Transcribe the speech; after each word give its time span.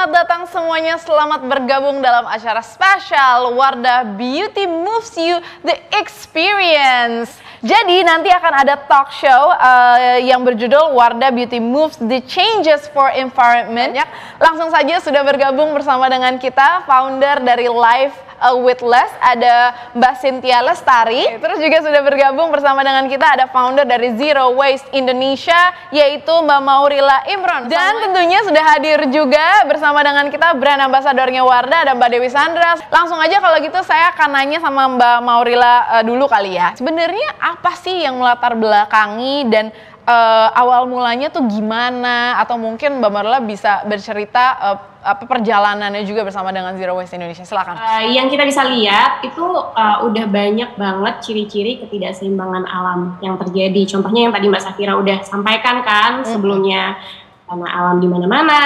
Selamat 0.00 0.16
datang 0.24 0.42
semuanya, 0.48 0.96
selamat 0.96 1.44
bergabung 1.44 2.00
dalam 2.00 2.24
acara 2.24 2.64
spesial 2.64 3.52
Wardah 3.52 4.16
Beauty 4.16 4.64
Moves 4.64 5.12
You 5.12 5.44
The 5.60 5.76
Experience. 5.92 7.36
Jadi 7.60 8.00
nanti 8.00 8.32
akan 8.32 8.64
ada 8.64 8.80
talk 8.88 9.12
show 9.12 9.52
uh, 9.52 10.16
yang 10.24 10.40
berjudul 10.40 10.96
Wardah 10.96 11.28
Beauty 11.36 11.60
Moves 11.60 12.00
The 12.00 12.24
Changes 12.24 12.88
for 12.96 13.12
Environment. 13.12 14.00
Langsung 14.40 14.72
saja 14.72 15.04
sudah 15.04 15.20
bergabung 15.20 15.76
bersama 15.76 16.08
dengan 16.08 16.40
kita 16.40 16.80
founder 16.88 17.44
dari 17.44 17.68
Live 17.68 18.29
uh, 18.40 18.56
with 18.56 18.80
Less 18.80 19.12
ada 19.20 19.76
Mbak 19.92 20.14
Cynthia 20.18 20.64
Lestari. 20.64 21.38
Terus 21.38 21.58
juga 21.60 21.78
sudah 21.84 22.02
bergabung 22.02 22.48
bersama 22.48 22.80
dengan 22.80 23.06
kita 23.06 23.36
ada 23.38 23.46
founder 23.52 23.84
dari 23.84 24.16
Zero 24.16 24.56
Waste 24.56 24.88
Indonesia 24.96 25.76
yaitu 25.92 26.32
Mbak 26.32 26.60
Maurila 26.64 27.22
Imron. 27.28 27.68
Dan 27.68 28.00
tentunya 28.08 28.40
sudah 28.42 28.64
hadir 28.74 28.98
juga 29.12 29.68
bersama 29.68 30.00
dengan 30.00 30.32
kita 30.32 30.56
brand 30.56 30.80
ambasadornya 30.88 31.44
Wardah 31.44 31.86
ada 31.86 31.92
Mbak 31.94 32.10
Dewi 32.10 32.30
Sandra. 32.32 32.74
Langsung 32.88 33.20
aja 33.20 33.38
kalau 33.38 33.60
gitu 33.60 33.78
saya 33.84 34.10
akan 34.16 34.28
nanya 34.32 34.58
sama 34.58 34.88
Mbak 34.88 35.18
Maurila 35.22 36.00
uh, 36.00 36.02
dulu 36.02 36.26
kali 36.26 36.56
ya. 36.56 36.72
Sebenarnya 36.74 37.36
apa 37.38 37.76
sih 37.78 38.02
yang 38.02 38.16
melatar 38.18 38.56
belakangi 38.56 39.46
dan 39.52 39.68
uh, 40.10 40.48
awal 40.58 40.90
mulanya 40.90 41.30
tuh 41.30 41.46
gimana 41.46 42.42
atau 42.42 42.58
mungkin 42.58 42.98
Mbak 42.98 43.12
Marla 43.12 43.38
bisa 43.38 43.86
bercerita 43.86 44.58
uh, 44.58 44.78
apa 45.00 45.24
perjalanannya 45.24 46.04
juga 46.04 46.26
bersama 46.26 46.52
dengan 46.52 46.76
Zero 46.76 46.98
Waste 46.98 47.16
Indonesia. 47.16 47.46
Silakan. 47.46 47.78
Uh, 47.78 48.10
yang 48.12 48.26
kita 48.28 48.44
bisa 48.44 48.66
lihat 48.66 49.24
itu 49.24 49.40
uh, 49.72 50.04
udah 50.04 50.26
banyak 50.28 50.76
banget 50.76 51.14
ciri-ciri 51.24 51.80
ketidakseimbangan 51.86 52.66
alam 52.66 53.00
yang 53.24 53.38
terjadi. 53.40 53.80
Contohnya 53.88 54.28
yang 54.28 54.34
tadi 54.34 54.46
Mbak 54.50 54.62
Safira 54.62 54.98
udah 54.98 55.18
sampaikan 55.24 55.80
kan 55.86 56.20
hmm. 56.20 56.28
sebelumnya 56.28 56.98
karena 57.48 57.66
alam 57.66 57.96
di 57.98 58.06
mana-mana 58.06 58.60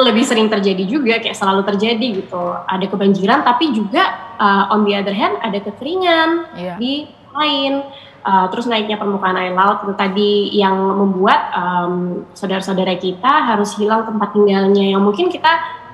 lebih 0.00 0.24
sering 0.24 0.48
terjadi 0.48 0.84
juga 0.88 1.20
kayak 1.20 1.36
selalu 1.36 1.62
terjadi 1.68 2.24
gitu. 2.24 2.42
Ada 2.66 2.88
kebanjiran 2.88 3.44
tapi 3.44 3.70
juga 3.76 4.34
uh, 4.40 4.72
on 4.72 4.88
the 4.88 4.96
other 4.96 5.12
hand 5.12 5.36
ada 5.44 5.60
kekeringan 5.60 6.48
yeah. 6.56 6.76
di 6.80 7.06
lain 7.30 7.84
uh, 8.24 8.46
terus 8.52 8.68
naiknya 8.68 9.00
permukaan 9.00 9.36
air 9.36 9.54
laut 9.56 9.84
itu 9.84 9.94
tadi 9.96 10.32
yang 10.56 10.76
membuat 10.76 11.52
um, 11.54 12.24
saudara-saudara 12.36 12.96
kita 13.00 13.48
harus 13.48 13.76
hilang 13.76 14.04
tempat 14.04 14.32
tinggalnya 14.32 14.96
yang 14.96 15.02
mungkin 15.02 15.32
kita 15.32 15.50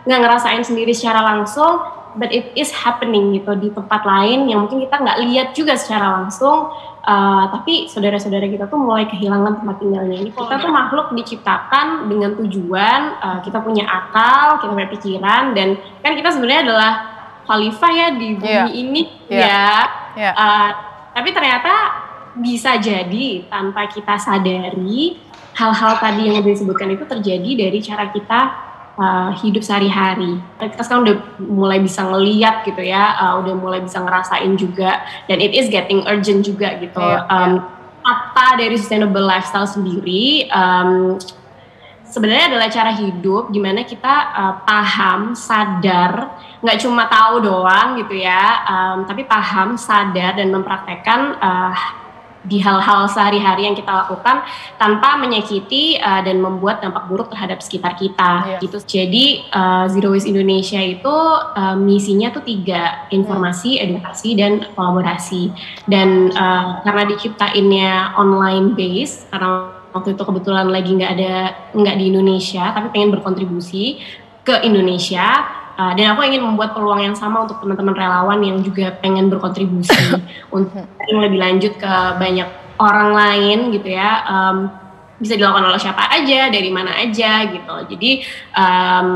nggak 0.06 0.20
ngerasain 0.22 0.62
sendiri 0.62 0.94
secara 0.94 1.22
langsung 1.34 1.82
but 2.16 2.32
it 2.32 2.54
is 2.56 2.72
happening 2.72 3.36
gitu 3.36 3.52
di 3.58 3.68
tempat 3.74 4.02
lain 4.06 4.48
yang 4.48 4.64
mungkin 4.64 4.80
kita 4.80 4.96
nggak 4.96 5.18
lihat 5.28 5.48
juga 5.52 5.76
secara 5.76 6.22
langsung 6.22 6.72
uh, 7.04 7.44
tapi 7.52 7.90
saudara-saudara 7.90 8.48
kita 8.48 8.64
tuh 8.70 8.80
mulai 8.80 9.04
kehilangan 9.10 9.60
tempat 9.60 9.76
tinggalnya 9.82 10.16
ini 10.24 10.30
kita 10.32 10.54
tuh 10.62 10.72
makhluk 10.72 11.12
diciptakan 11.12 12.08
dengan 12.08 12.38
tujuan 12.40 13.00
uh, 13.20 13.38
kita 13.44 13.60
punya 13.60 13.84
akal 13.84 14.62
kita 14.64 14.72
punya 14.72 14.88
pikiran 14.88 15.42
dan 15.52 15.76
kan 16.00 16.16
kita 16.16 16.32
sebenarnya 16.32 16.62
adalah 16.72 16.92
khalifah 17.46 17.92
ya 17.94 18.08
di 18.16 18.28
bumi 18.34 18.50
yeah. 18.50 18.66
ini 18.72 19.02
yeah. 19.28 19.42
ya 19.44 19.70
yeah. 20.16 20.34
Uh, 20.34 20.70
tapi 21.12 21.32
ternyata 21.32 21.72
bisa 22.36 22.76
jadi 22.76 23.48
tanpa 23.48 23.88
kita 23.88 24.20
sadari 24.20 25.16
hal-hal 25.56 25.96
tadi 25.96 26.28
yang 26.28 26.44
udah 26.44 26.52
disebutkan 26.52 26.92
itu 26.92 27.08
terjadi 27.08 27.50
dari 27.64 27.78
cara 27.80 28.12
kita 28.12 28.40
uh, 29.00 29.30
hidup 29.40 29.64
sehari-hari. 29.64 30.36
Kita 30.60 30.84
sekarang 30.84 31.08
udah 31.08 31.16
mulai 31.40 31.80
bisa 31.80 32.04
ngeliat 32.04 32.68
gitu 32.68 32.84
ya, 32.84 33.16
uh, 33.16 33.34
udah 33.40 33.54
mulai 33.56 33.80
bisa 33.80 34.04
ngerasain 34.04 34.52
juga, 34.60 35.00
dan 35.24 35.40
it 35.40 35.56
is 35.56 35.72
getting 35.72 36.04
urgent 36.04 36.44
juga 36.44 36.76
gitu. 36.76 37.00
Yeah, 37.00 37.24
um, 37.32 37.52
yeah. 37.56 37.74
Apa 38.06 38.60
dari 38.60 38.76
sustainable 38.78 39.24
lifestyle 39.24 39.66
sendiri? 39.66 40.46
Um, 40.52 41.18
sebenarnya 42.06 42.54
adalah 42.54 42.68
cara 42.70 42.94
hidup 42.94 43.50
gimana 43.50 43.82
kita 43.82 44.14
uh, 44.30 44.54
paham, 44.62 45.34
sadar, 45.34 46.38
nggak 46.62 46.78
cuma 46.84 47.08
tahu 47.10 47.42
doang 47.42 47.98
gitu 47.98 48.14
ya, 48.14 48.62
um, 48.68 49.08
tapi 49.08 49.26
paham, 49.26 49.74
sadar 49.74 50.38
dan 50.38 50.54
mempraktekkan 50.54 51.34
uh, 51.40 51.74
di 52.46 52.62
hal-hal 52.62 53.10
sehari-hari 53.10 53.66
yang 53.66 53.76
kita 53.76 53.90
lakukan 53.90 54.46
tanpa 54.78 55.18
menyakiti 55.18 55.98
uh, 55.98 56.22
dan 56.22 56.38
membuat 56.38 56.80
dampak 56.80 57.10
buruk 57.10 57.28
terhadap 57.34 57.58
sekitar 57.60 57.98
kita 57.98 58.56
yeah. 58.56 58.60
gitu. 58.62 58.78
Jadi 58.82 59.46
uh, 59.50 59.90
Zero 59.90 60.14
Waste 60.14 60.30
Indonesia 60.30 60.78
itu 60.78 61.16
uh, 61.52 61.76
misinya 61.76 62.30
tuh 62.30 62.46
tiga 62.46 63.10
informasi, 63.10 63.78
yeah. 63.78 63.84
edukasi 63.90 64.38
dan 64.38 64.64
kolaborasi. 64.78 65.50
Dan 65.90 66.30
uh, 66.32 66.80
karena 66.86 67.02
diciptainnya 67.10 68.14
online 68.14 68.78
base 68.78 69.26
karena 69.28 69.76
waktu 69.90 70.12
itu 70.12 70.22
kebetulan 70.22 70.68
lagi 70.68 70.90
nggak 70.92 71.12
ada 71.16 71.34
nggak 71.72 71.96
di 71.96 72.04
Indonesia 72.12 72.68
tapi 72.76 72.92
pengen 72.92 73.16
berkontribusi 73.16 73.96
ke 74.46 74.62
Indonesia 74.62 75.55
Uh, 75.76 75.92
dan 75.92 76.16
aku 76.16 76.24
ingin 76.24 76.40
membuat 76.40 76.72
peluang 76.72 77.04
yang 77.04 77.12
sama 77.12 77.44
untuk 77.44 77.60
teman-teman 77.60 77.92
relawan 77.92 78.40
yang 78.40 78.64
juga 78.64 78.96
pengen 79.00 79.28
berkontribusi 79.28 79.92
untuk 80.56 80.88
yang 81.08 81.20
lebih 81.20 81.38
lanjut 81.38 81.72
ke 81.76 81.92
banyak 82.16 82.48
orang 82.80 83.12
lain 83.12 83.58
gitu 83.76 83.92
ya. 83.92 84.24
Um, 84.24 84.86
bisa 85.16 85.32
dilakukan 85.32 85.64
oleh 85.72 85.80
siapa 85.80 86.12
aja, 86.12 86.52
dari 86.52 86.68
mana 86.68 86.92
aja 86.92 87.48
gitu. 87.48 87.76
Jadi 87.88 88.20
um, 88.52 89.08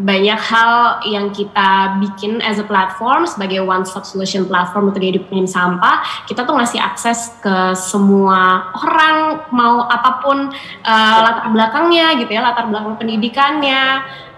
banyak 0.00 0.40
hal 0.40 1.04
yang 1.04 1.28
kita 1.28 2.00
bikin 2.00 2.40
as 2.40 2.56
a 2.56 2.64
platform 2.64 3.28
sebagai 3.28 3.60
one 3.60 3.84
stop 3.84 4.08
solution 4.08 4.48
platform 4.48 4.92
untuk 4.92 5.04
hidupin 5.04 5.44
sampah. 5.44 6.24
Kita 6.24 6.48
tuh 6.48 6.56
ngasih 6.56 6.80
akses 6.80 7.36
ke 7.44 7.76
semua 7.76 8.72
orang 8.80 9.44
mau 9.52 9.84
apa 9.84 10.24
pun 10.24 10.48
uh, 10.88 11.16
latar 11.20 11.52
belakangnya 11.52 12.16
gitu 12.16 12.32
ya, 12.32 12.40
latar 12.40 12.72
belakang 12.72 12.96
pendidikannya, 12.96 13.84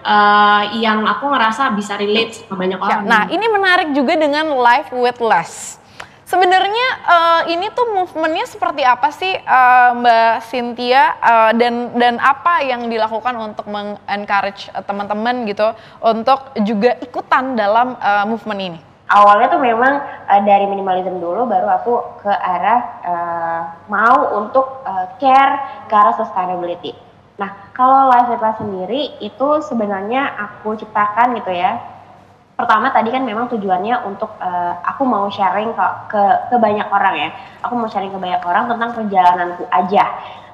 uh, 0.05 0.61
yang 0.77 1.01
aku 1.01 1.25
ngerasa 1.33 1.73
bisa 1.73 1.97
relate 1.97 2.45
sama 2.45 2.61
banyak 2.61 2.77
ya, 2.77 2.85
orang. 2.85 3.03
Nah, 3.09 3.23
ini 3.33 3.45
menarik 3.49 3.89
juga 3.97 4.13
dengan 4.13 4.53
Life 4.53 4.93
with 4.93 5.17
Less. 5.17 5.81
Sebenarnya 6.25 6.87
uh, 7.05 7.41
ini 7.53 7.69
tuh 7.69 7.85
movementnya 7.93 8.49
seperti 8.49 8.81
apa 8.81 9.13
sih 9.13 9.29
uh, 9.29 9.93
Mbak 9.93 10.33
Cynthia 10.49 11.13
uh, 11.21 11.51
dan 11.53 11.93
dan 11.93 12.17
apa 12.17 12.65
yang 12.65 12.89
dilakukan 12.89 13.37
untuk 13.37 13.69
mengencourage 13.69 14.73
uh, 14.73 14.81
teman-teman 14.81 15.45
gitu 15.45 15.69
untuk 16.01 16.49
juga 16.65 16.97
ikutan 16.97 17.53
dalam 17.53 17.93
uh, 18.01 18.25
movement 18.25 18.57
ini? 18.57 18.79
Awalnya 19.05 19.53
tuh 19.53 19.61
memang 19.61 20.01
uh, 20.01 20.41
dari 20.41 20.65
minimalism 20.65 21.21
dulu, 21.21 21.45
baru 21.45 21.69
aku 21.77 22.25
ke 22.25 22.33
arah 22.33 22.81
uh, 23.05 23.61
mau 23.85 24.41
untuk 24.41 24.81
uh, 24.81 25.13
care 25.21 25.85
ke 25.85 25.93
arah 25.93 26.17
sustainability. 26.17 26.97
Nah, 27.35 27.49
kalau 27.75 28.07
live 28.07 28.39
Life 28.39 28.59
sendiri 28.63 29.01
itu 29.19 29.47
sebenarnya 29.67 30.39
aku 30.39 30.79
ciptakan 30.79 31.35
gitu 31.35 31.51
ya. 31.51 31.83
Pertama 32.55 32.87
tadi 32.95 33.11
kan 33.11 33.27
memang 33.27 33.51
tujuannya 33.51 34.07
untuk 34.07 34.31
uh, 34.39 34.79
aku 34.87 35.03
mau 35.03 35.27
sharing 35.27 35.75
ke, 35.75 35.85
ke 36.07 36.23
ke 36.47 36.55
banyak 36.55 36.87
orang 36.87 37.15
ya. 37.19 37.29
Aku 37.67 37.75
mau 37.75 37.91
sharing 37.91 38.15
ke 38.15 38.19
banyak 38.19 38.39
orang 38.47 38.71
tentang 38.71 38.95
perjalananku 38.95 39.67
aja. 39.67 40.05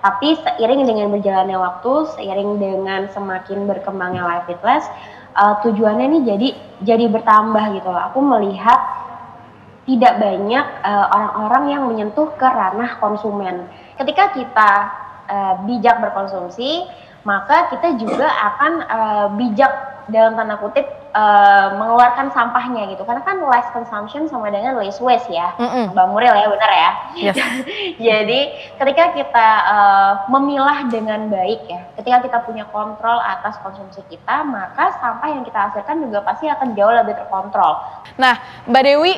Tapi 0.01 0.33
seiring 0.33 0.81
dengan 0.89 1.13
berjalannya 1.13 1.57
waktu, 1.61 1.93
seiring 2.17 2.57
dengan 2.57 3.05
semakin 3.13 3.69
berkembangnya 3.69 4.25
Life 4.25 4.49
Fitness, 4.49 4.89
uh, 5.37 5.61
tujuannya 5.61 6.09
ini 6.09 6.19
jadi 6.25 6.47
jadi 6.81 7.05
bertambah 7.13 7.77
gitu 7.77 7.93
loh. 7.93 8.09
Aku 8.09 8.17
melihat 8.25 8.81
tidak 9.81 10.21
banyak 10.21 10.65
eh, 10.85 11.05
orang-orang 11.09 11.63
uh, 11.65 11.71
yang 11.73 11.83
menyentuh 11.89 12.29
ke 12.37 12.45
ranah 12.45 13.01
konsumen. 13.01 13.65
Ketika 13.97 14.29
kita 14.29 14.71
uh, 15.31 15.63
bijak 15.63 16.03
berkonsumsi, 16.03 16.83
maka 17.23 17.71
kita 17.71 17.95
juga 17.95 18.27
akan 18.27 18.71
uh, 18.91 19.27
bijak 19.39 19.71
dalam 20.09 20.35
tanda 20.35 20.57
kutip 20.59 20.83
uh, 21.13 21.77
mengeluarkan 21.77 22.33
sampahnya 22.33 22.89
gitu 22.91 23.05
karena 23.05 23.21
kan 23.21 23.37
less 23.47 23.67
consumption 23.69 24.25
sama 24.25 24.49
dengan 24.49 24.75
less 24.81 24.97
waste 24.97 25.29
ya 25.29 25.53
mm 25.55 25.69
-mm. 25.69 25.85
Mbak 25.93 26.07
Muril 26.09 26.33
ya 26.33 26.47
benar 26.49 26.71
ya 26.71 26.91
yes. 27.15 27.35
jadi 28.07 28.39
ketika 28.81 29.05
kita 29.13 29.47
uh, 29.69 30.13
memilah 30.33 30.89
dengan 30.89 31.29
baik 31.29 31.61
ya 31.69 31.81
ketika 32.01 32.17
kita 32.25 32.37
punya 32.43 32.65
kontrol 32.73 33.21
atas 33.21 33.61
konsumsi 33.61 34.01
kita 34.09 34.41
maka 34.41 34.97
sampah 34.97 35.29
yang 35.29 35.43
kita 35.45 35.59
hasilkan 35.69 36.01
juga 36.01 36.25
pasti 36.25 36.49
akan 36.49 36.73
jauh 36.73 36.93
lebih 36.93 37.15
terkontrol 37.15 37.77
nah 38.17 38.41
Mbak 38.65 38.83
Dewi 38.83 39.13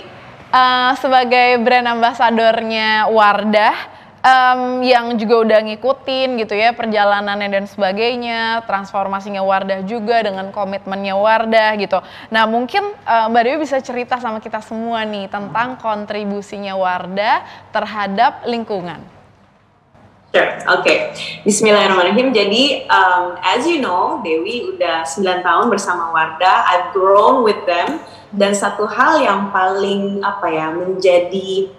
uh, 0.52 0.92
sebagai 1.00 1.62
brand 1.64 1.88
ambasadornya 1.88 3.08
Wardah 3.08 3.93
um, 4.24 4.82
yang 4.82 5.14
juga 5.20 5.36
udah 5.44 5.60
ngikutin 5.68 6.40
gitu 6.40 6.56
ya 6.56 6.72
perjalanannya 6.72 7.50
dan 7.52 7.66
sebagainya, 7.68 8.64
transformasinya 8.66 9.44
Wardah 9.44 9.84
juga 9.84 10.24
dengan 10.24 10.50
komitmennya 10.50 11.14
Wardah 11.20 11.76
gitu. 11.78 12.00
Nah 12.32 12.48
mungkin 12.48 12.96
uh, 13.04 13.28
Mbak 13.30 13.44
Dewi 13.44 13.58
bisa 13.68 13.78
cerita 13.84 14.18
sama 14.18 14.40
kita 14.40 14.64
semua 14.64 15.04
nih 15.04 15.28
tentang 15.28 15.76
kontribusinya 15.78 16.74
Wardah 16.80 17.70
terhadap 17.76 18.48
lingkungan. 18.48 19.04
Sure, 20.34 20.50
oke. 20.66 20.82
Okay. 20.82 20.98
Bismillahirrahmanirrahim. 21.46 22.34
Jadi, 22.34 22.90
um, 22.90 23.38
as 23.38 23.70
you 23.70 23.78
know, 23.86 24.18
Dewi 24.26 24.66
udah 24.66 25.06
9 25.06 25.46
tahun 25.46 25.70
bersama 25.70 26.10
Wardah. 26.10 26.74
I've 26.74 26.90
grown 26.90 27.46
with 27.46 27.62
them. 27.70 28.02
Dan 28.34 28.58
satu 28.58 28.90
hal 28.90 29.22
yang 29.22 29.54
paling 29.54 30.26
apa 30.26 30.50
ya 30.50 30.74
menjadi 30.74 31.70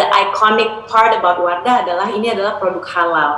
the 0.00 0.06
iconic 0.08 0.88
part 0.88 1.12
about 1.12 1.36
Wardah 1.36 1.84
adalah 1.84 2.08
ini 2.08 2.32
adalah 2.32 2.56
produk 2.56 2.84
halal. 2.88 3.32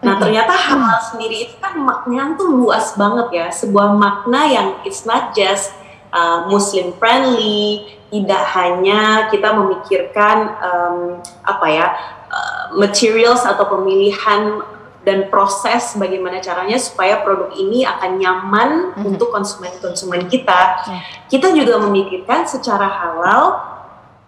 Nah 0.00 0.16
ternyata 0.16 0.56
halal 0.56 0.96
sendiri 1.12 1.44
itu 1.44 1.54
kan 1.60 1.76
maknanya 1.76 2.40
tuh 2.40 2.48
luas 2.48 2.96
banget 2.96 3.28
ya, 3.36 3.46
sebuah 3.52 3.92
makna 3.92 4.48
yang 4.48 4.68
it's 4.88 5.04
not 5.04 5.36
just 5.36 5.76
uh, 6.16 6.48
Muslim 6.48 6.96
friendly, 6.96 7.84
tidak 8.08 8.42
hanya 8.56 9.28
kita 9.28 9.52
memikirkan 9.52 10.56
um, 10.56 10.98
apa 11.44 11.66
ya 11.68 11.86
uh, 12.32 12.64
materials 12.76 13.44
atau 13.44 13.68
pemilihan 13.68 14.64
dan 15.06 15.30
proses 15.30 15.94
bagaimana 15.94 16.42
caranya 16.42 16.80
supaya 16.82 17.22
produk 17.22 17.54
ini 17.54 17.86
akan 17.86 18.10
nyaman 18.18 18.70
mm-hmm. 18.90 19.06
untuk 19.06 19.30
konsumen-konsumen 19.30 20.26
kita. 20.26 20.82
Mm. 20.82 21.00
Kita 21.30 21.48
juga 21.54 21.78
memikirkan 21.78 22.42
secara 22.42 22.90
halal 22.90 23.62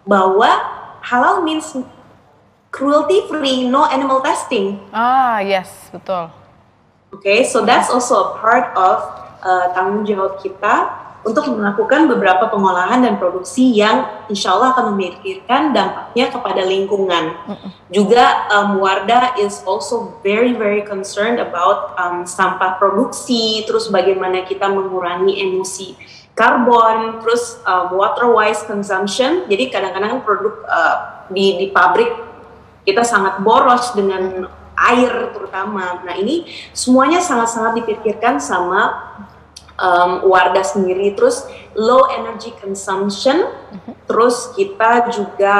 bahwa 0.07 0.78
halal 1.03 1.43
means 1.43 1.75
cruelty 2.71 3.25
free, 3.27 3.67
no 3.69 3.85
animal 3.85 4.21
testing. 4.21 4.79
Ah, 4.93 5.39
yes, 5.41 5.89
betul. 5.89 6.29
Okay, 7.09 7.41
so 7.43 7.65
that's 7.65 7.89
also 7.89 8.15
a 8.21 8.37
part 8.37 8.69
of 8.77 9.01
uh, 9.41 9.73
tanggung 9.73 10.05
jawab 10.05 10.37
kita 10.37 10.93
untuk 11.25 11.51
melakukan 11.51 12.07
beberapa 12.07 12.47
pengolahan 12.47 13.03
dan 13.03 13.19
produksi 13.19 13.75
yang 13.75 14.07
insya 14.31 14.55
Allah 14.55 14.71
akan 14.71 14.95
memikirkan 14.95 15.75
dampaknya 15.75 16.31
kepada 16.31 16.61
lingkungan. 16.63 17.35
Juga 17.91 18.47
um, 18.55 18.79
Wardah 18.79 19.35
is 19.35 19.59
also 19.67 20.15
very 20.23 20.55
very 20.55 20.85
concerned 20.85 21.41
about 21.43 21.97
um, 21.99 22.23
sampah 22.23 22.79
produksi, 22.79 23.67
terus 23.67 23.91
bagaimana 23.91 24.47
kita 24.47 24.71
mengurangi 24.71 25.43
emisi 25.43 25.99
karbon, 26.39 27.19
terus 27.19 27.59
um, 27.67 27.99
water 27.99 28.31
wise 28.31 28.63
consumption. 28.63 29.43
Jadi 29.51 29.67
kadang-kadang 29.67 30.23
produk 30.23 30.63
uh, 30.63 30.95
di 31.27 31.59
di 31.59 31.67
pabrik 31.75 32.07
kita 32.87 33.03
sangat 33.03 33.43
boros 33.43 33.91
dengan 33.91 34.47
air 34.79 35.35
terutama. 35.35 35.99
Nah 36.07 36.15
ini 36.15 36.47
semuanya 36.71 37.19
sangat-sangat 37.19 37.83
dipikirkan 37.83 38.39
sama 38.39 39.11
um, 39.75 40.23
Wardah 40.31 40.63
sendiri, 40.63 41.11
terus 41.13 41.43
low 41.75 42.07
energy 42.07 42.55
consumption, 42.57 43.43
mm-hmm. 43.43 43.93
terus 44.07 44.55
kita 44.55 45.11
juga 45.11 45.55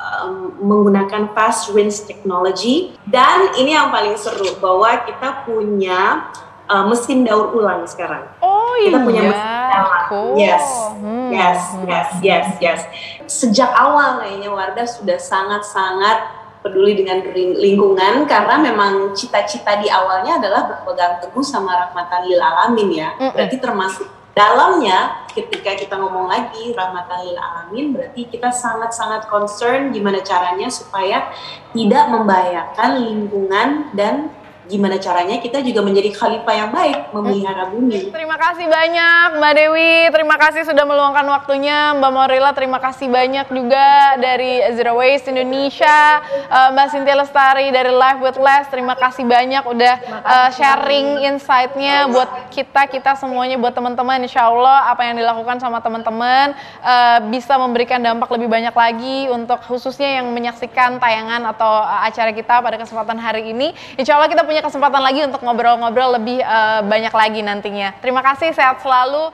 um, 0.00 0.56
menggunakan 0.64 1.36
fast 1.36 1.68
rinse 1.76 2.02
technology, 2.08 2.96
dan 3.08 3.52
ini 3.60 3.76
yang 3.76 3.92
paling 3.92 4.16
seru 4.16 4.56
bahwa 4.56 5.04
kita 5.04 5.44
punya 5.44 6.32
uh, 6.68 6.84
mesin 6.86 7.24
daur 7.26 7.54
ulang 7.56 7.86
sekarang. 7.88 8.28
Oh 8.44 8.74
kita 8.78 8.98
iya. 8.98 9.06
punya 9.06 9.22
mesin 9.30 9.52
daur 9.72 9.96
cool. 10.10 10.30
Yes, 10.38 10.66
hmm. 10.98 11.28
yes, 11.32 11.60
yes, 11.86 12.08
yes, 12.22 12.46
yes. 12.60 12.80
Sejak 13.26 13.70
awal 13.72 14.22
kayaknya 14.22 14.50
Wardah 14.52 14.86
sudah 14.86 15.18
sangat-sangat 15.18 16.42
peduli 16.62 16.94
dengan 16.94 17.26
lingkungan 17.34 18.22
karena 18.30 18.54
memang 18.62 19.18
cita-cita 19.18 19.82
di 19.82 19.90
awalnya 19.90 20.38
adalah 20.38 20.70
berpegang 20.70 21.18
teguh 21.18 21.42
sama 21.42 21.74
rahmatan 21.74 22.30
lil 22.30 22.38
alamin 22.38 22.88
ya. 22.94 23.08
Berarti 23.18 23.58
termasuk 23.58 24.06
dalamnya 24.32 25.28
ketika 25.28 25.76
kita 25.76 25.94
ngomong 26.00 26.24
lagi 26.28 26.72
rahmatan 26.72 27.20
lil 27.28 27.36
alamin 27.36 27.92
berarti 27.92 28.24
kita 28.32 28.48
sangat-sangat 28.48 29.28
concern 29.28 29.92
gimana 29.92 30.24
caranya 30.24 30.72
supaya 30.72 31.28
tidak 31.76 32.08
membahayakan 32.08 32.90
lingkungan 33.04 33.68
dan 33.92 34.32
gimana 34.70 34.94
caranya 35.02 35.42
kita 35.42 35.58
juga 35.58 35.82
menjadi 35.82 36.14
khalifah 36.14 36.54
yang 36.54 36.70
baik 36.70 37.10
memelihara 37.10 37.66
bumi. 37.74 38.14
Terima 38.14 38.38
kasih 38.38 38.66
banyak 38.70 39.26
Mbak 39.42 39.52
Dewi, 39.58 39.94
terima 40.14 40.36
kasih 40.38 40.62
sudah 40.62 40.84
meluangkan 40.86 41.26
waktunya. 41.26 41.90
Mbak 41.98 42.12
Morila 42.14 42.50
terima 42.54 42.78
kasih 42.78 43.10
banyak 43.10 43.50
juga 43.50 44.16
dari 44.22 44.62
Zero 44.78 45.02
Waste 45.02 45.34
Indonesia, 45.34 46.22
uh, 46.46 46.70
Mbak 46.70 46.86
Cynthia 46.94 47.16
Lestari 47.18 47.66
dari 47.74 47.90
Live 47.90 48.20
with 48.22 48.38
Les, 48.38 48.64
terima 48.70 48.94
kasih 48.94 49.26
banyak 49.26 49.66
udah 49.66 49.94
uh, 50.22 50.48
sharing 50.54 51.26
insight-nya 51.26 52.06
buat 52.06 52.30
kita 52.54 52.86
kita 52.86 53.18
semuanya 53.18 53.58
buat 53.58 53.74
teman-teman. 53.74 54.22
Insya 54.22 54.46
Allah 54.46 54.94
apa 54.94 55.02
yang 55.10 55.18
dilakukan 55.18 55.58
sama 55.58 55.82
teman-teman 55.82 56.54
uh, 56.86 57.18
bisa 57.34 57.58
memberikan 57.58 57.98
dampak 57.98 58.30
lebih 58.30 58.46
banyak 58.46 58.74
lagi 58.74 59.26
untuk 59.26 59.58
khususnya 59.66 60.22
yang 60.22 60.30
menyaksikan 60.30 61.02
tayangan 61.02 61.50
atau 61.50 61.82
uh, 61.82 62.06
acara 62.06 62.30
kita 62.30 62.62
pada 62.62 62.78
kesempatan 62.78 63.18
hari 63.18 63.50
ini. 63.50 63.74
Insya 63.98 64.14
Allah 64.14 64.30
kita 64.30 64.51
punya 64.52 64.68
kesempatan 64.68 65.00
lagi 65.00 65.24
untuk 65.24 65.40
ngobrol-ngobrol 65.40 66.20
lebih 66.20 66.44
uh, 66.44 66.84
banyak 66.84 67.08
lagi 67.08 67.40
nantinya. 67.40 67.96
Terima 68.04 68.20
kasih, 68.20 68.52
sehat 68.52 68.84
selalu. 68.84 69.32